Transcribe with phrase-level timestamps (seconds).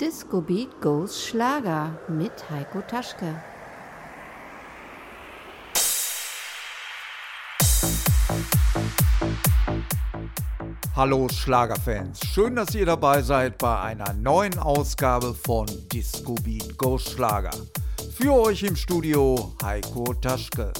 [0.00, 3.42] Disco Beat Goes Schlager mit Heiko Taschke.
[10.94, 16.98] Hallo Schlagerfans, schön, dass ihr dabei seid bei einer neuen Ausgabe von Disco Beat Go
[16.98, 17.56] Schlager.
[18.18, 20.74] Für euch im Studio Heiko Taschke.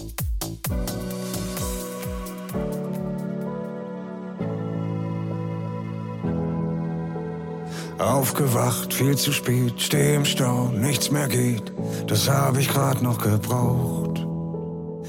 [8.07, 11.73] Aufgewacht, viel zu spät, steh im Stau, nichts mehr geht,
[12.07, 14.25] das hab ich grad noch gebraucht.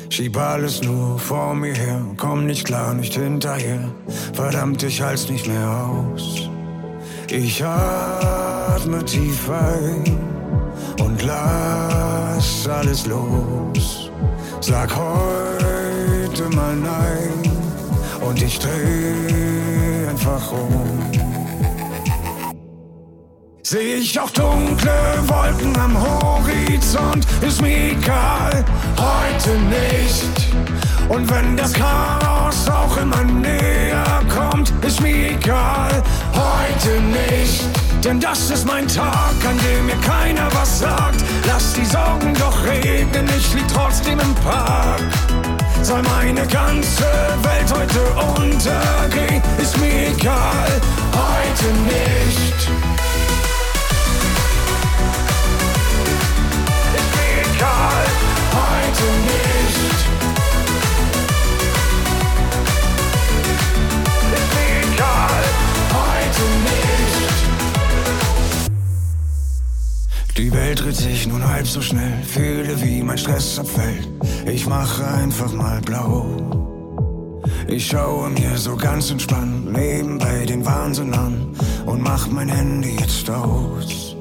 [0.10, 3.92] Schieb alles nur vor mir her, komm nicht klar, nicht hinterher.
[4.34, 6.50] Verdammt, ich halt's nicht mehr aus.
[7.30, 10.18] Ich atme tief ein
[11.00, 14.10] und lass alles los.
[14.62, 17.52] Sag heute mal nein
[18.22, 21.27] und ich dreh einfach um.
[23.70, 28.64] Seh ich auch dunkle Wolken am Horizont, ist mir egal,
[28.98, 30.48] heute nicht.
[31.10, 36.02] Und wenn das Chaos auch immer näher kommt, ist mir egal,
[36.34, 37.66] heute nicht.
[38.06, 41.22] Denn das ist mein Tag, an dem mir keiner was sagt.
[41.46, 45.02] Lass die Sorgen doch reden, ich lieg trotzdem im Park.
[45.84, 47.04] Soll meine ganze
[47.44, 50.72] Welt heute untergehen, ist mir egal,
[51.12, 52.97] heute nicht.
[70.38, 74.08] Die Welt dreht sich nun halb so schnell, fühle wie mein Stress abfällt.
[74.46, 77.42] Ich mache einfach mal blau.
[77.68, 81.56] Ich schaue mir so ganz entspannt nebenbei den Wahnsinn an
[81.88, 84.16] und mach mein Handy jetzt aus.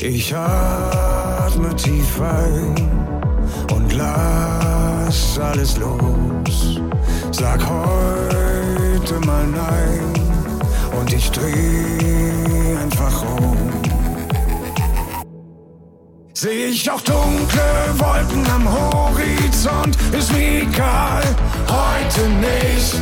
[0.00, 3.13] Ich atme tief ein
[3.96, 6.80] lass alles los.
[7.30, 10.12] Sag heute mal nein
[10.98, 13.56] und ich dreh einfach um.
[16.32, 17.62] Seh ich auch dunkle
[17.96, 21.22] Wolken am Horizont, ist mir egal,
[21.68, 22.96] heute nicht.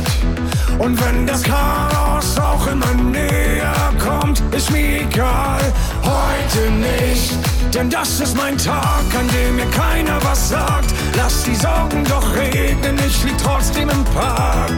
[0.79, 5.61] Und wenn das Chaos auch immer näher kommt, ist mir egal,
[6.03, 7.52] heute nicht.
[7.71, 10.93] Denn das ist mein Tag, an dem mir keiner was sagt.
[11.15, 14.71] Lass die Sorgen doch reden, ich lieg trotzdem im Park.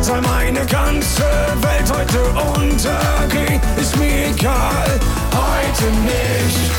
[0.00, 2.22] Soll meine ganze Welt heute
[2.58, 5.00] untergehen, ist mir egal,
[5.32, 6.76] heute nicht.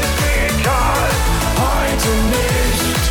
[0.00, 1.10] Ist mir egal,
[1.56, 3.02] heute nicht.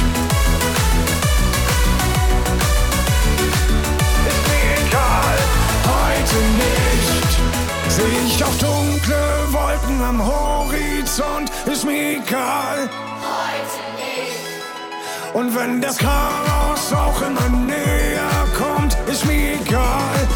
[4.27, 5.37] Ist mir egal,
[5.85, 7.16] heute nicht.
[7.97, 9.17] Seh ich auch dunkle
[9.49, 12.87] Wolken am Horizont, ist mir egal.
[15.33, 20.27] Und wenn das Chaos auch immer näher kommt, ist mir egal.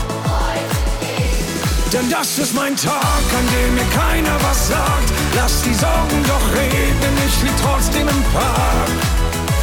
[1.93, 5.09] Denn das ist mein Tag, an dem mir keiner was sagt.
[5.35, 8.89] Lass die Sorgen doch reden, ich lieg trotzdem im Park.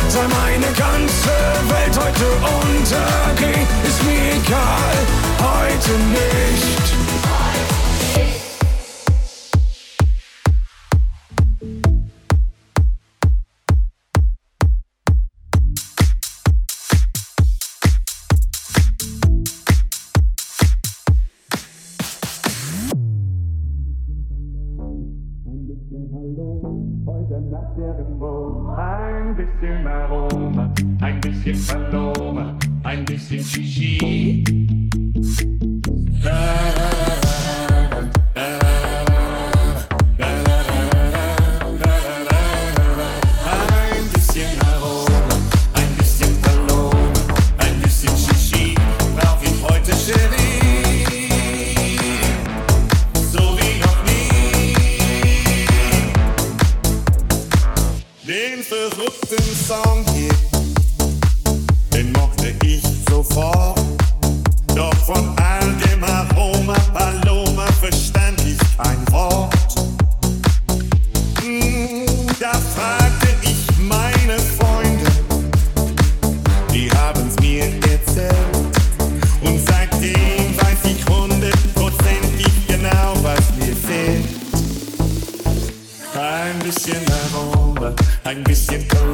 [0.09, 1.35] Soll meine ganze
[1.67, 2.27] Welt heute
[2.63, 4.95] untergehen, ist mir egal,
[5.43, 7.08] heute nicht.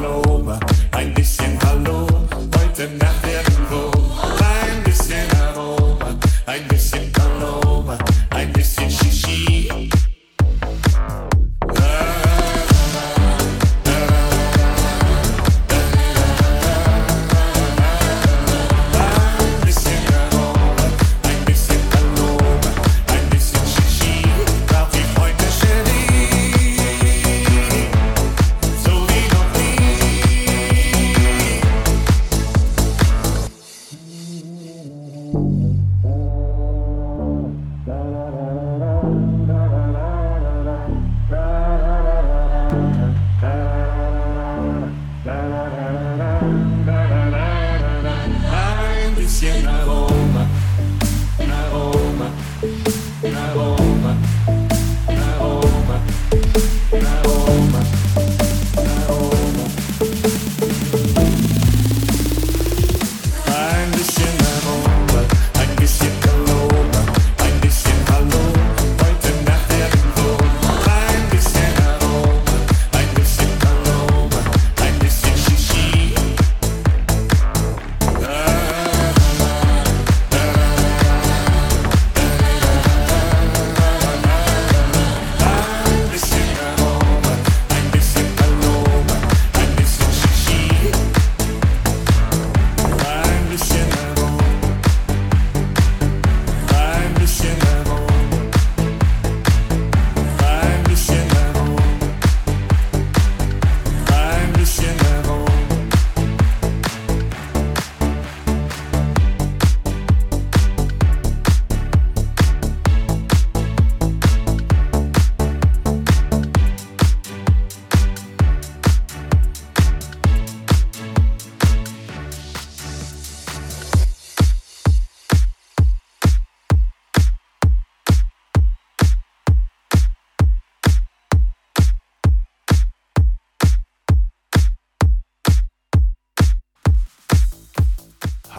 [0.05, 0.61] Pullover,
[0.93, 2.07] ein bisschen Hallo,
[2.59, 4.04] heute nach der irgendwo.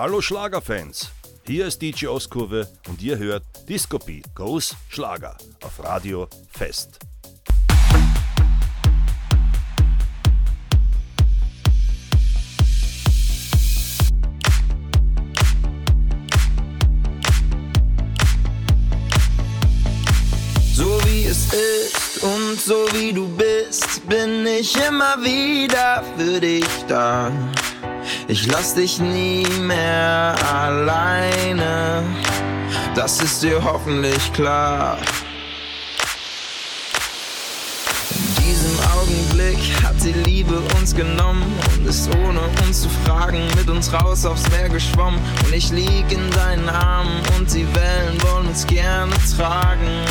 [0.06, 1.10] Hallo Schlagerfans,
[1.48, 7.00] hier ist DJ Ostkurve und ihr hört Disco Beat Goes Schlager auf Radio Fest.
[20.76, 26.68] So wie es ist und so wie du bist, bin ich immer wieder für dich
[26.88, 27.32] da.
[28.28, 32.04] Ich lass dich nie mehr alleine,
[32.96, 34.98] das ist dir hoffentlich klar.
[38.10, 41.44] In diesem Augenblick hat die Liebe uns genommen
[41.78, 45.20] und ist ohne uns zu fragen mit uns raus aufs Meer geschwommen.
[45.46, 50.02] Und ich lieg in deinen Armen und die Wellen wollen uns gerne tragen.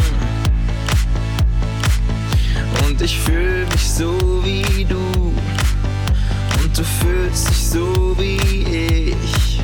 [2.86, 5.23] Und ich fühl mich so wie du.
[6.76, 8.36] Du fühlst dich so wie
[9.22, 9.60] ich.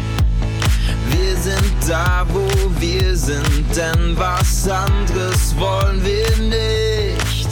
[1.09, 2.47] Wir sind da, wo
[2.79, 7.49] wir sind, denn was anderes wollen wir nicht.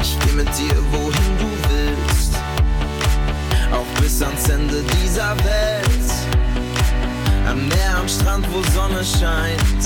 [0.00, 2.32] Ich geh mit dir, wohin du willst.
[3.70, 6.10] Auch bis ans Ende dieser Welt.
[7.46, 9.84] Am Meer, am Strand, wo Sonne scheint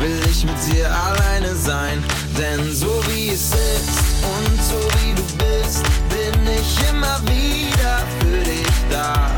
[0.00, 2.02] will ich mit dir alleine sein.
[2.38, 3.90] Denn so wie es ist
[4.38, 5.84] und so wie du bist,
[6.20, 9.30] bin ich immer wieder für dich da.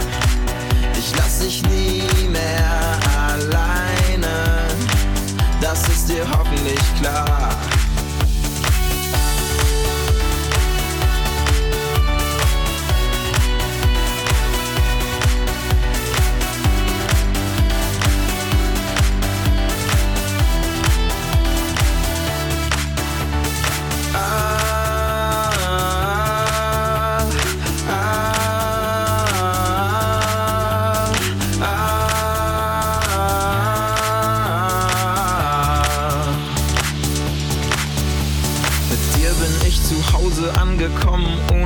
[0.99, 2.99] Ich lass dich nie mehr
[3.29, 4.67] alleine,
[5.61, 7.51] das ist dir hoffentlich klar.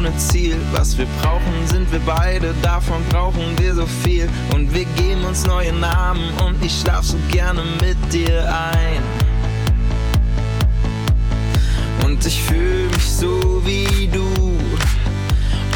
[0.06, 0.56] Ohne Ziel.
[0.72, 4.28] Was wir brauchen, sind wir beide, davon brauchen wir so viel.
[4.54, 9.02] Und wir geben uns neue Namen und ich schlaf so gerne mit dir ein.
[12.04, 14.26] Und ich fühl mich so wie du.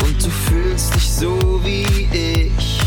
[0.05, 2.81] Und du fühlst dich so wie ich.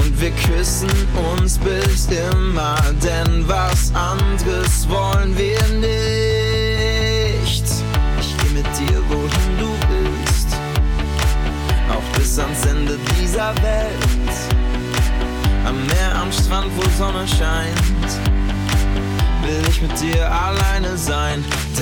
[0.00, 0.90] Und wir küssen
[1.34, 6.41] uns bis immer, denn was anderes wollen wir nicht.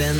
[0.00, 0.16] Denn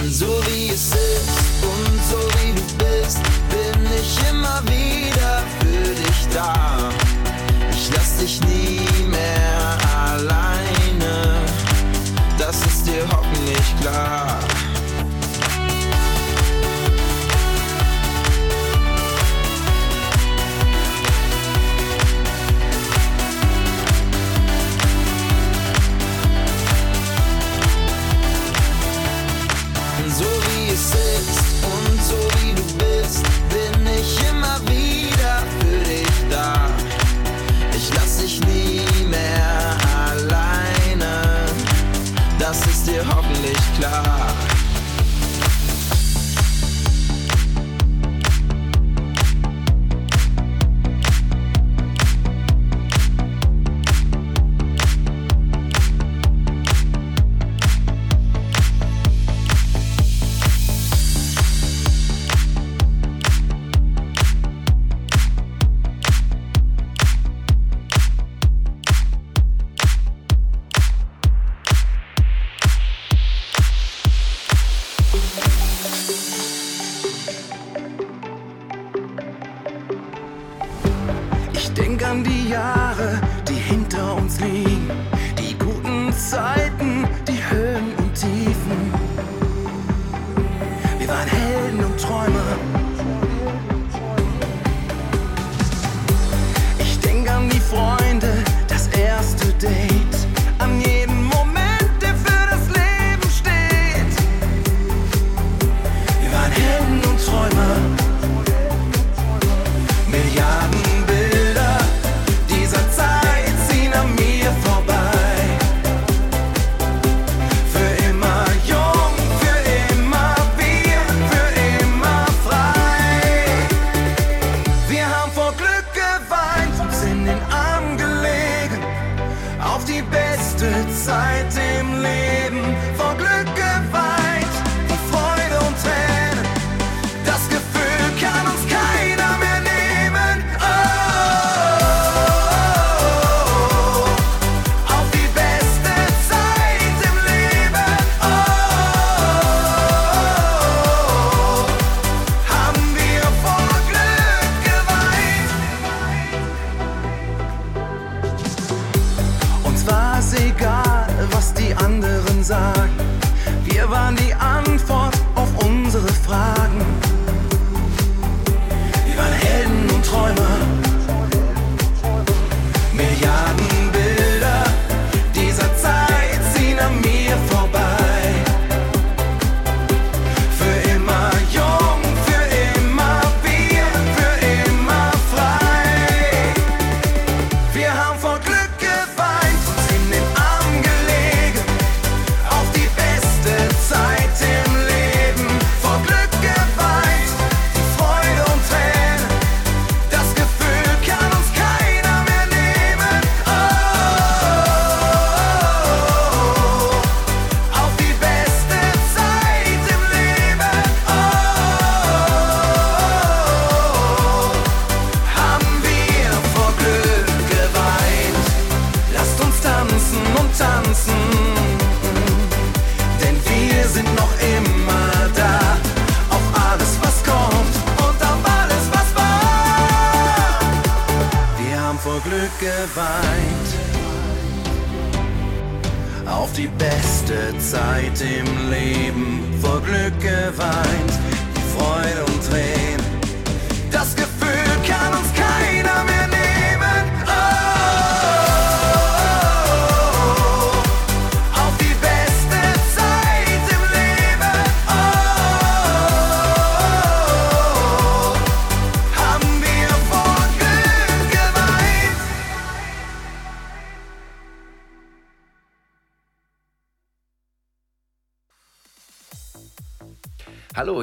[84.30, 84.59] sleep.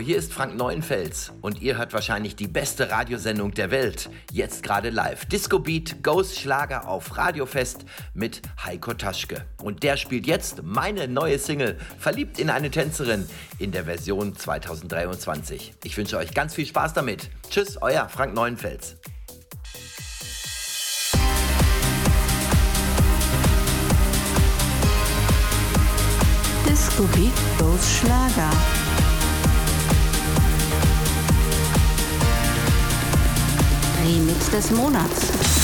[0.08, 4.10] Hier ist Frank Neuenfels und ihr hört wahrscheinlich die beste Radiosendung der Welt.
[4.32, 5.26] Jetzt gerade live.
[5.26, 7.84] Disco Beat Goes Schlager auf Radiofest
[8.14, 9.44] mit Heiko Taschke.
[9.62, 13.28] Und der spielt jetzt meine neue Single Verliebt in eine Tänzerin
[13.60, 15.74] in der Version 2023.
[15.84, 17.30] Ich wünsche euch ganz viel Spaß damit.
[17.50, 18.96] Tschüss, euer Frank Neuenfels.
[26.66, 28.52] Disco Beat Goes Schlager.
[34.08, 35.57] Remix des Monats.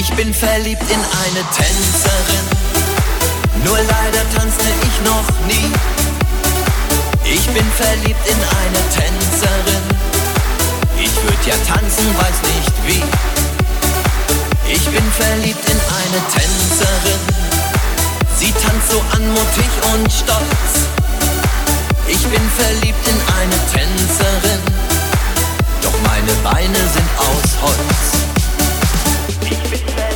[0.00, 2.46] Ich bin verliebt in eine Tänzerin,
[3.64, 5.72] nur leider tanzte ich noch nie.
[7.24, 9.82] Ich bin verliebt in eine Tänzerin,
[11.02, 13.02] ich würd ja tanzen, weiß nicht wie.
[14.72, 17.20] Ich bin verliebt in eine Tänzerin,
[18.38, 20.86] sie tanzt so anmutig und stolz.
[22.06, 24.62] Ich bin verliebt in eine Tänzerin,
[25.82, 28.37] doch meine Beine sind aus Holz.
[29.50, 30.07] Jetzt musste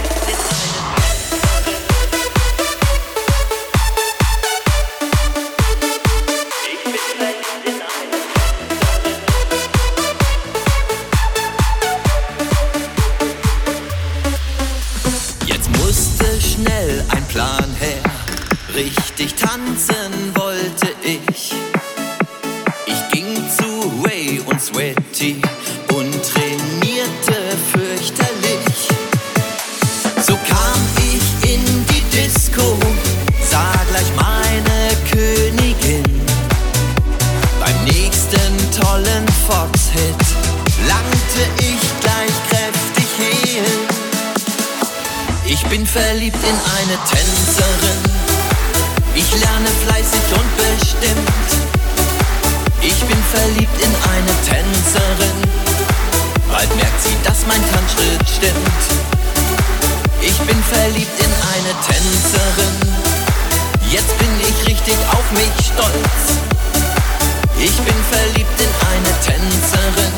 [68.12, 70.14] verliebt in eine Tänzerin.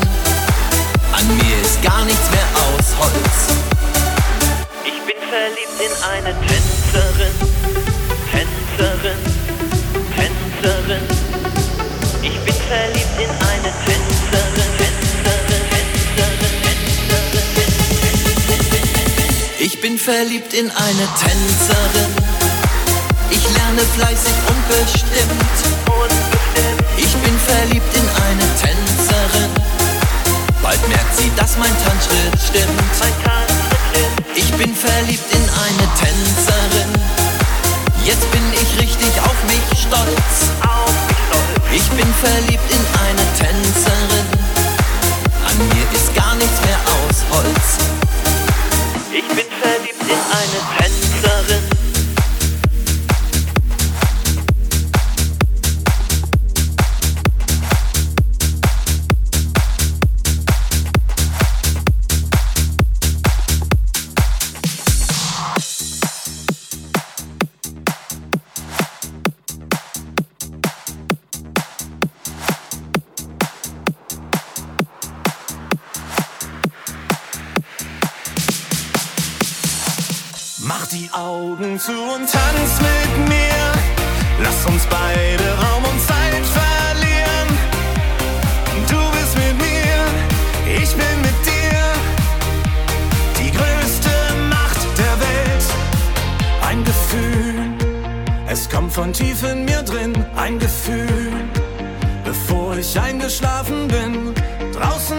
[1.12, 3.36] An mir ist gar nichts mehr aus Holz.
[4.84, 7.34] Ich bin verliebt in eine Tänzerin.
[8.32, 9.20] Tänzerin.
[10.16, 11.04] Tänzerin.
[12.22, 14.70] Ich bin verliebt in eine Tänzerin.
[14.80, 15.64] Tänzerin.
[15.74, 16.54] Tänzerin.
[16.64, 17.72] Tänzerin.
[19.60, 22.12] Ich bin verliebt in eine Tänzerin.
[23.30, 25.54] Ich lerne fleißig und bestimmt.
[25.84, 26.23] Bin
[27.46, 29.50] verliebt in eine Tänzerin.
[30.62, 32.80] Bald merkt sie, dass mein Tanzschritt stimmt.
[34.34, 36.90] Ich bin verliebt in eine Tänzerin.
[38.04, 40.34] Jetzt bin ich richtig auf mich stolz.
[41.72, 44.26] Ich bin verliebt in eine Tänzerin.
[45.48, 47.78] An mir ist gar nichts mehr aus Holz.
[49.12, 51.03] Ich bin verliebt in eine Tänzerin.
[98.94, 100.12] Von tief in mir drin.
[100.36, 101.32] Ein Gefühl,
[102.24, 104.34] bevor ich eingeschlafen bin.
[104.72, 105.18] Draußen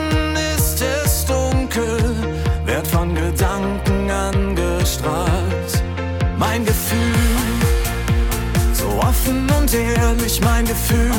[0.55, 2.15] ist es dunkel,
[2.65, 5.83] werd von Gedanken angestrahlt.
[6.37, 7.35] Mein Gefühl,
[8.71, 11.11] so offen und ehrlich, mein Gefühl.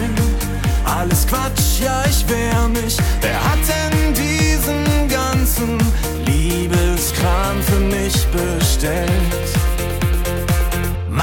[0.85, 2.97] Alles Quatsch, ja, ich wehr mich.
[3.21, 5.79] Wer hat denn diesen ganzen
[6.25, 9.66] Liebeskram für mich bestellt?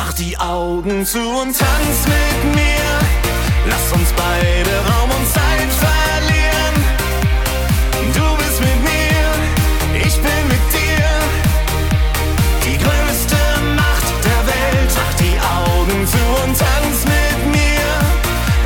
[0.06, 2.90] Mach die Augen zu und tanz mit mir.
[3.70, 6.76] Lass uns beide Raum und Zeit verlieren.
[8.14, 11.08] Du bist mit mir, ich bin mit dir.
[12.66, 13.38] Die größte
[13.78, 14.92] Macht der Welt.
[14.94, 17.90] Mach die Augen zu und tanz mit mir.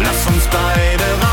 [0.03, 1.26] Lass uns beide Raum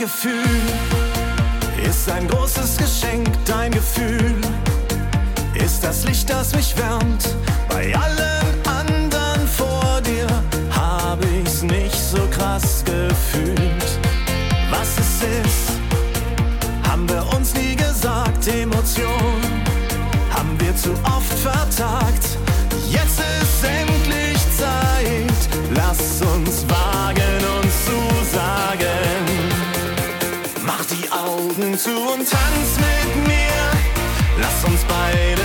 [0.00, 0.62] Gefühl
[1.86, 3.28] ist ein großes Geschenk.
[3.44, 4.34] Dein Gefühl
[5.52, 7.36] ist das Licht, das mich wärmt.
[7.68, 8.29] Bei allen
[32.30, 33.62] tanz mit mir.
[34.40, 35.39] Lass uns beide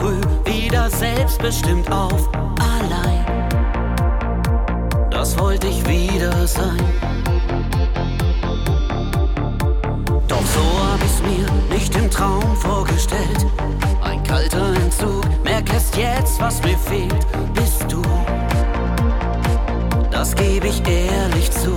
[0.00, 3.24] früh wieder selbstbestimmt auf, allein.
[5.10, 6.80] Das wollte ich wieder sein.
[10.26, 13.46] Doch so hab ich's mir nicht im Traum vorgestellt.
[14.02, 18.02] Ein kalter Entzug, merk erst jetzt, was mir fehlt, bist du.
[20.10, 21.76] Das gebe ich ehrlich zu.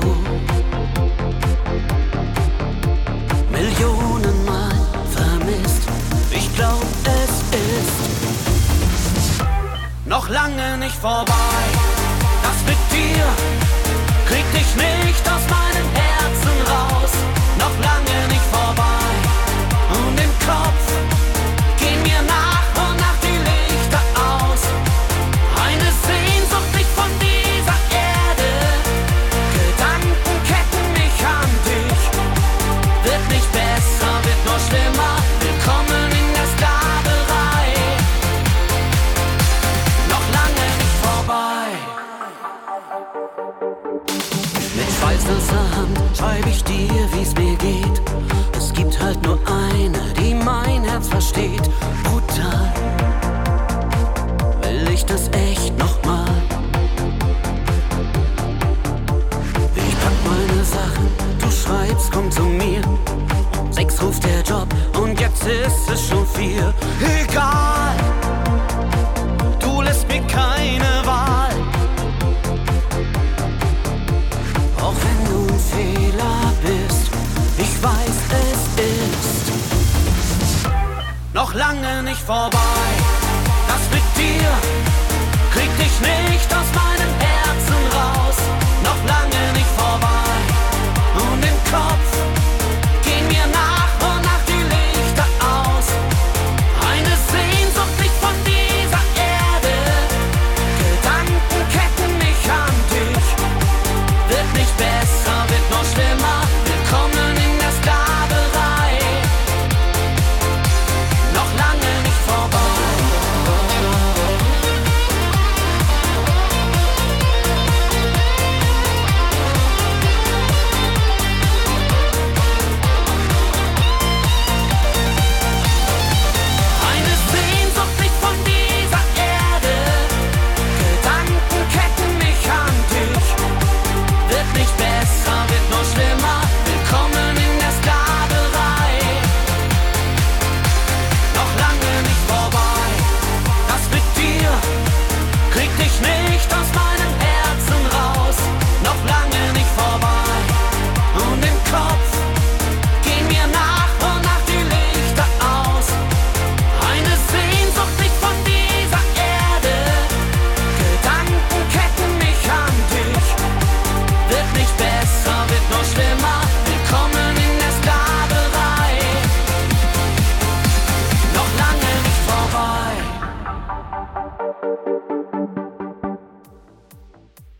[10.24, 11.34] noch lange nicht vorbei.
[12.44, 13.24] Das mit dir
[14.28, 15.73] krieg ich nicht aus meinem
[82.26, 82.83] 放吧。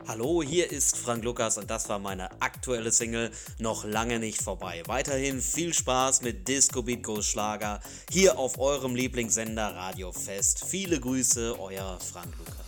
[0.06, 4.84] Hallo, hier ist Frank Lukas und das war meine aktuelle Single Noch lange nicht vorbei.
[4.86, 7.80] Weiterhin viel Spaß mit Disco Beat Go Schlager
[8.12, 10.66] hier auf eurem Lieblingssender Radio Fest.
[10.68, 12.63] Viele Grüße, euer Frank Lukas.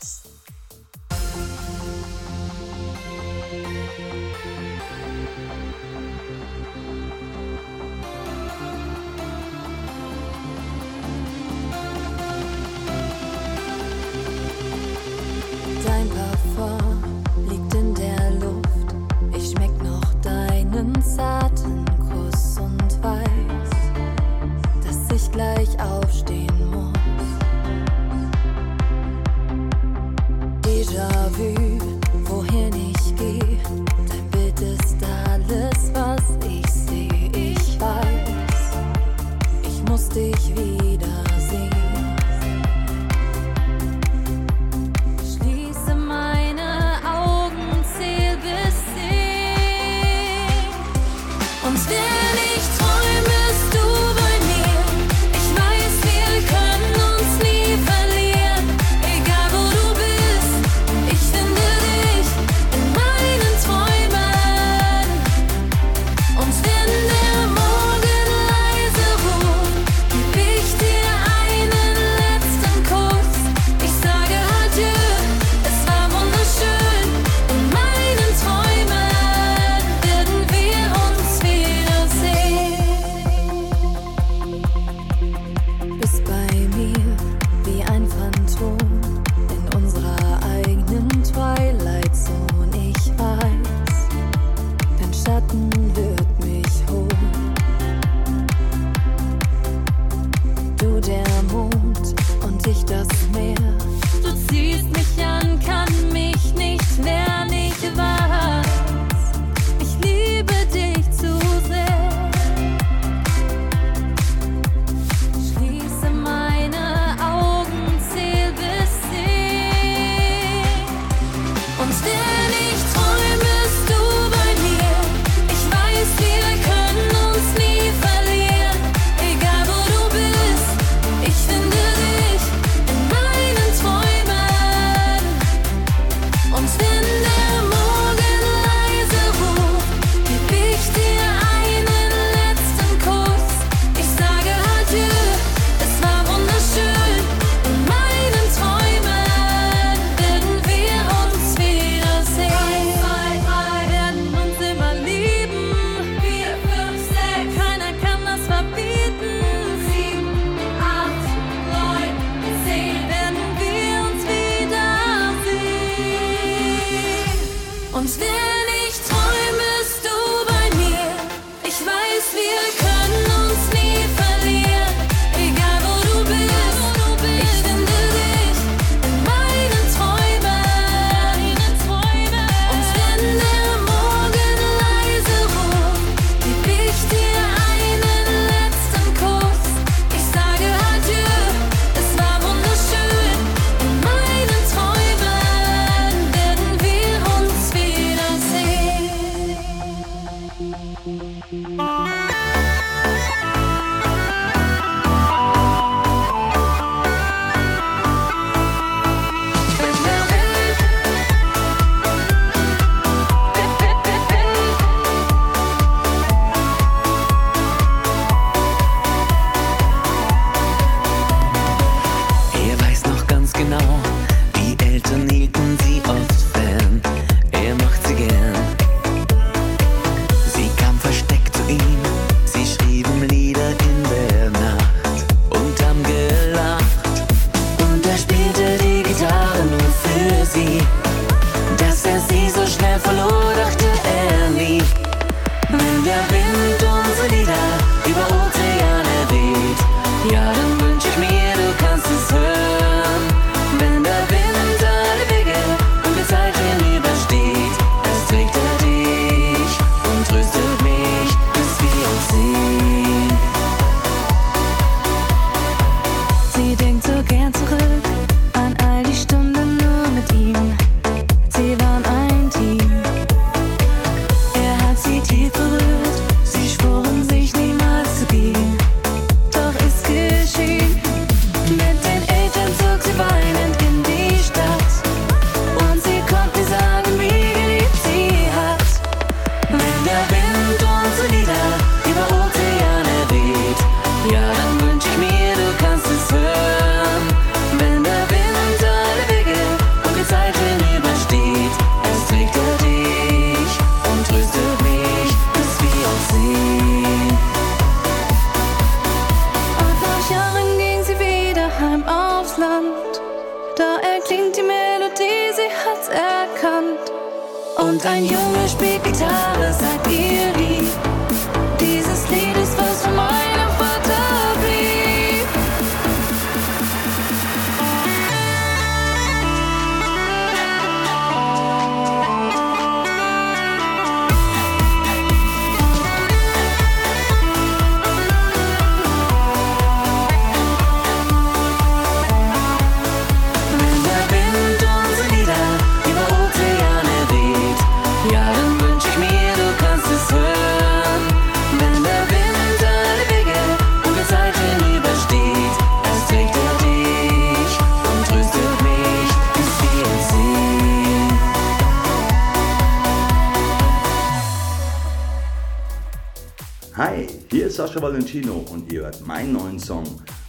[367.96, 370.04] Sascha Valentino und ihr hört meinen neuen Song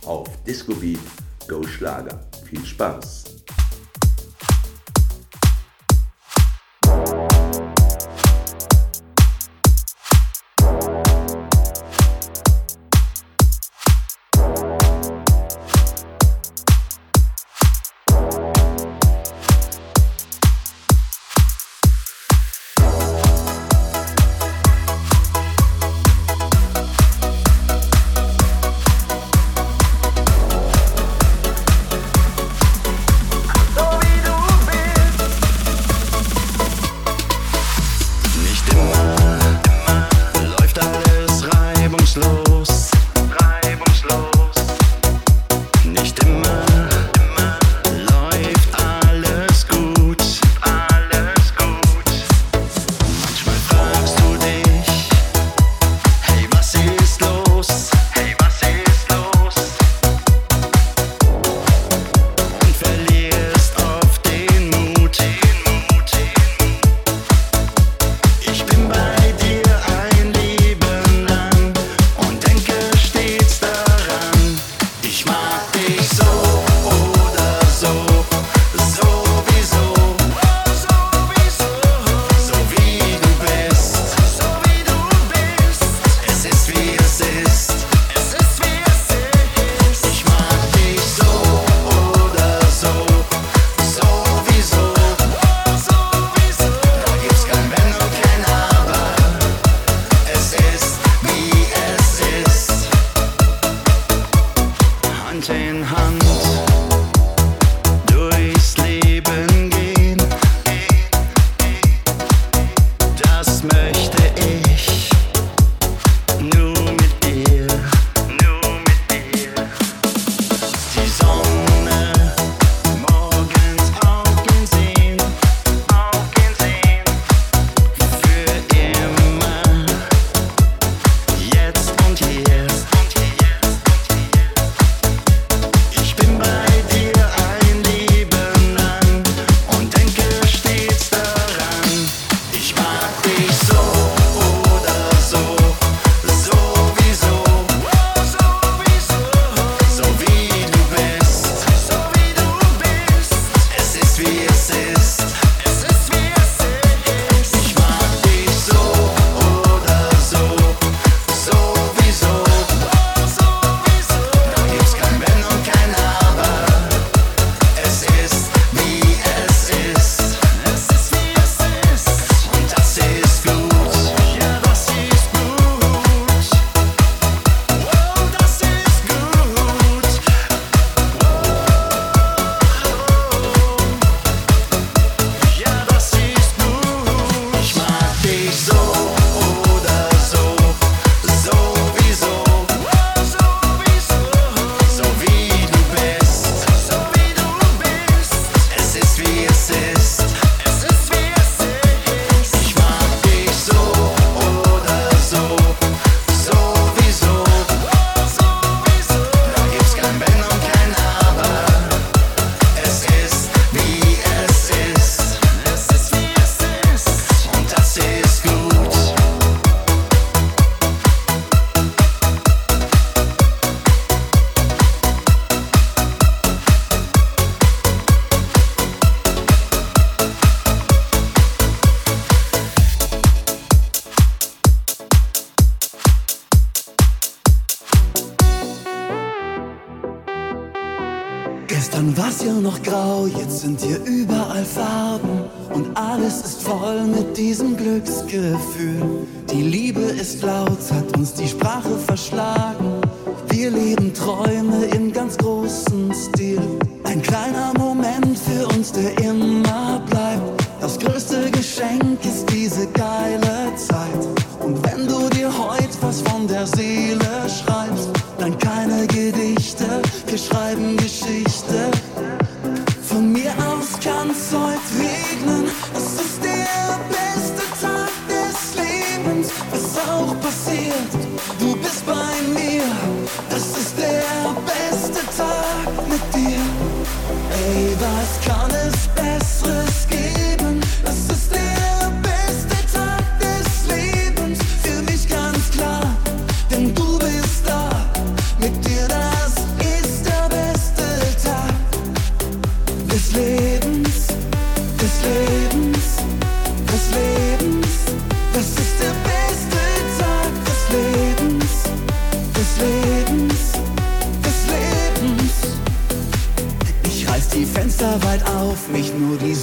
[0.05, 0.99] auf Disco Beat
[1.47, 2.19] Go Schlager.
[2.45, 3.26] Viel Spaß!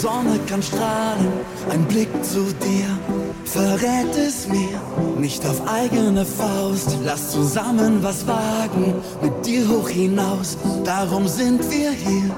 [0.04, 1.32] Sonne kann strahlen,
[1.70, 4.82] ein Blick zu dir verrät es mir.
[5.18, 11.92] Nicht auf eigene Faust, lass zusammen was wagen, mit dir hoch hinaus, darum sind wir
[11.92, 12.36] hier.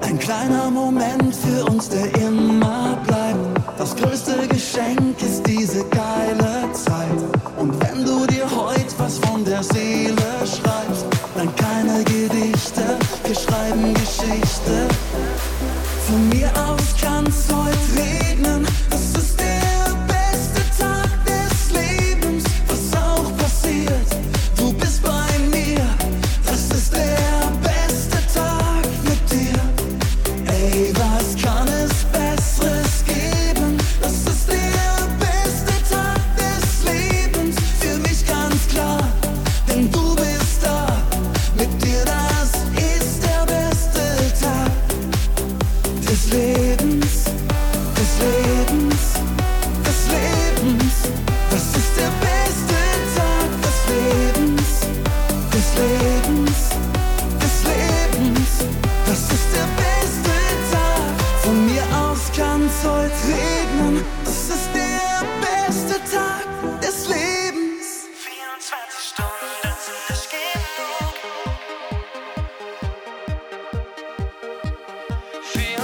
[0.00, 3.78] Ein kleiner Moment für uns, der immer bleibt.
[3.78, 7.20] Das größte Geschenk ist diese geile Zeit.
[7.58, 11.04] Und wenn du dir heute was von der Seele schreibst,
[11.36, 12.96] dann keine Gedichte,
[13.26, 14.88] wir schreiben Geschichte.
[17.30, 18.23] sollte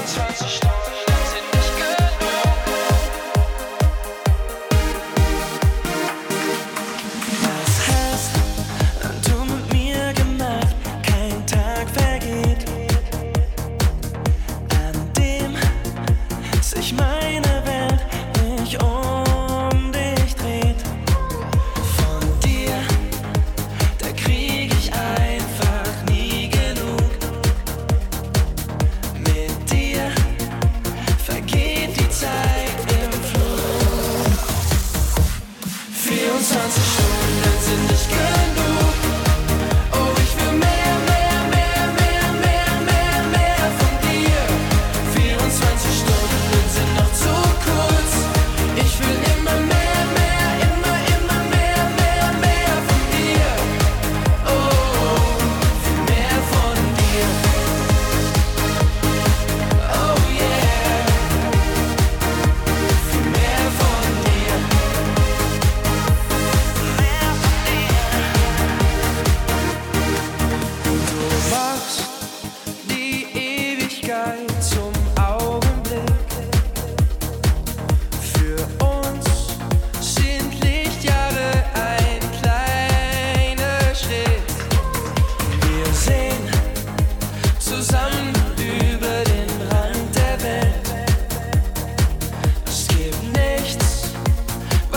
[0.01, 1.00] ganz, was ich.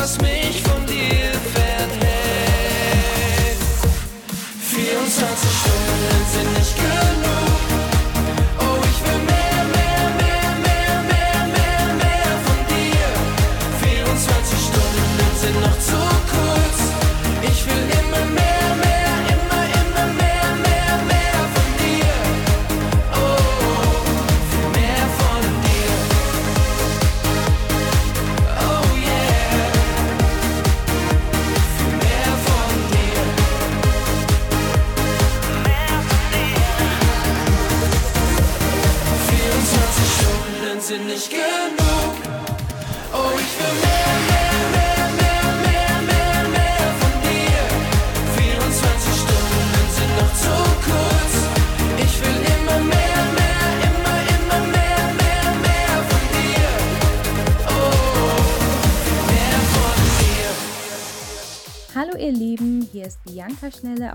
[0.03, 2.03] was mich von dir fernhält.
[4.59, 7.32] 24 Stunden sind nicht genug.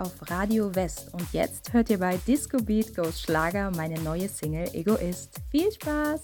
[0.09, 4.69] auf Radio West und jetzt hört ihr bei Disco Beat Goes Schlager meine neue Single
[4.73, 5.31] Egoist.
[5.51, 6.21] Viel Spaß!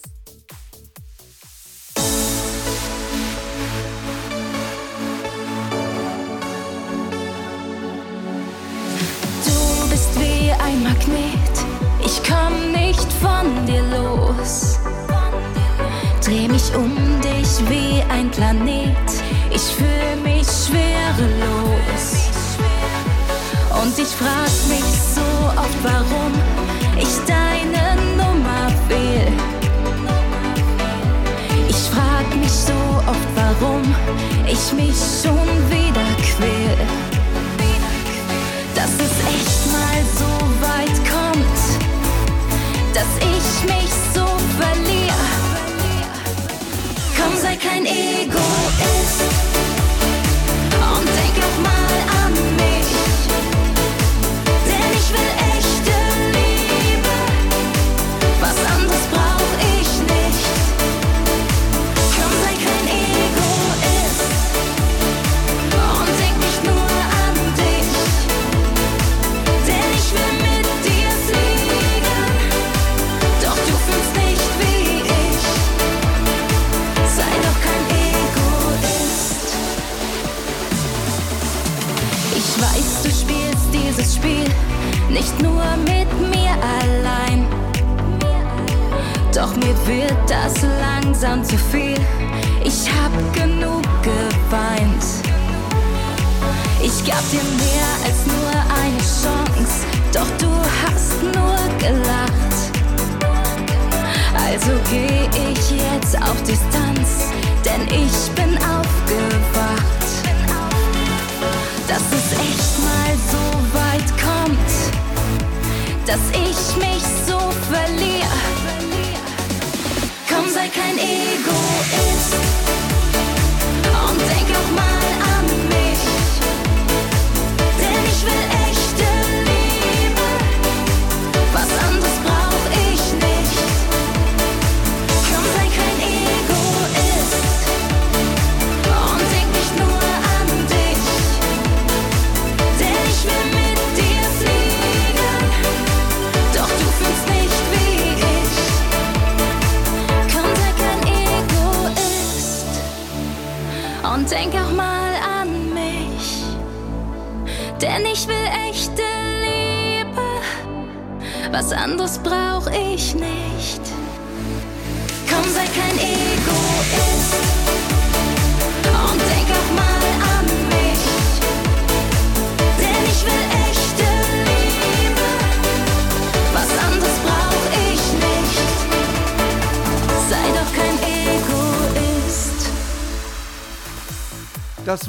[9.45, 11.55] Du bist wie ein Magnet,
[12.05, 14.78] ich komm nicht von dir los.
[16.24, 18.97] Dreh mich um dich wie ein Planet,
[19.51, 22.24] ich fühl mich schwerelos.
[23.83, 25.20] Und ich frag mich so
[25.57, 26.33] oft, warum
[26.99, 29.33] ich deine Nummer wähl.
[31.68, 32.72] Ich frag mich so
[33.07, 33.83] oft, warum
[34.47, 35.44] ich mich schon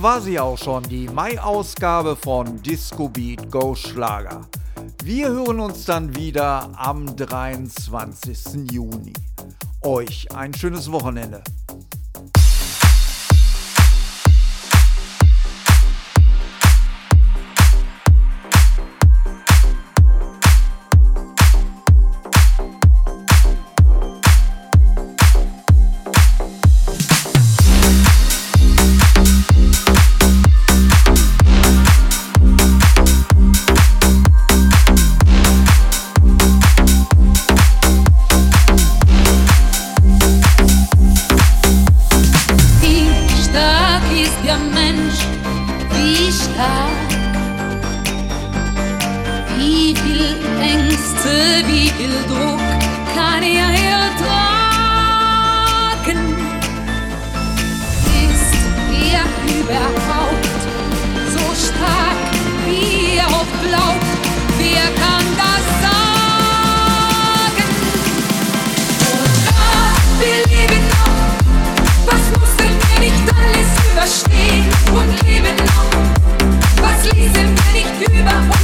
[0.05, 4.47] war sie auch schon, die Mai-Ausgabe von Disco Beat Go Schlager.
[5.03, 8.71] Wir hören uns dann wieder am 23.
[8.71, 9.13] Juni.
[9.81, 11.41] Euch ein schönes Wochenende.
[51.97, 52.59] Schilddruck
[53.15, 54.19] kann er ertragen.
[58.27, 58.55] Ist
[58.91, 59.23] er
[59.57, 60.61] überhaupt
[61.33, 62.19] so stark,
[62.65, 64.09] wie er oft glaubt?
[64.57, 67.69] Wer kann das sagen?
[69.13, 71.19] Und Gott, wir leben noch.
[72.07, 75.91] Was mussten wir nicht alles überstehen und leben noch?
[76.81, 78.54] Was ließen wir nicht über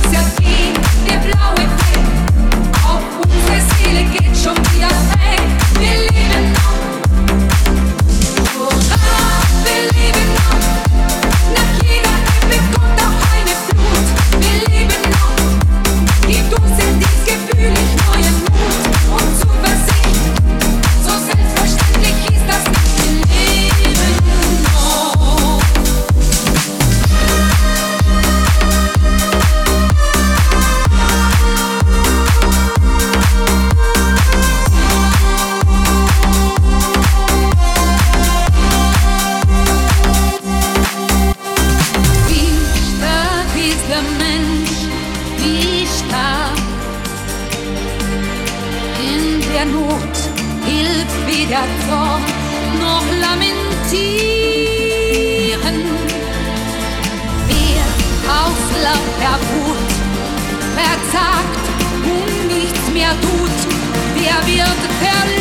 [64.60, 65.41] of the palace.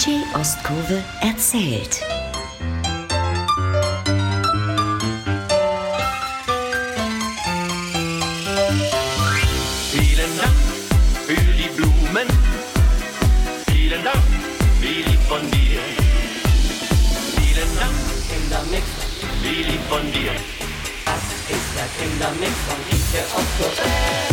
[0.00, 2.00] DJ Ostkurve erzählt.
[9.90, 10.56] Vielen Dank
[11.26, 12.26] für die Blumen.
[13.70, 14.22] Vielen Dank,
[14.80, 15.80] wie lieb von dir.
[17.36, 17.94] Vielen Dank,
[18.30, 18.86] Kindermix,
[19.42, 20.32] wie lieb von dir.
[21.04, 24.29] Das ist der Kindermix von DJ Ostkurve.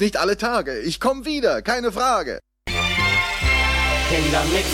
[0.00, 0.78] nicht alle Tage.
[0.80, 2.40] Ich komme wieder, keine Frage.
[4.08, 4.66] Kindermix